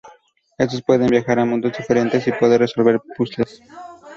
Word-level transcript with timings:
Estos 0.57 0.81
pueden 0.81 1.09
viajar 1.09 1.37
a 1.37 1.45
mundos 1.45 1.77
diferentes 1.77 2.25
y 2.27 2.31
poder 2.31 2.61
resolver 2.61 2.99
puzles. 3.15 3.61